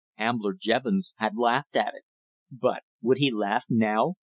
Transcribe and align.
Ambler 0.17 0.53
Jevons 0.59 1.13
had 1.17 1.37
laughed 1.37 1.75
at 1.75 1.93
it. 1.93 2.05
But 2.51 2.81
would 3.03 3.17
he 3.19 3.29
laugh 3.29 3.65
now? 3.69 4.15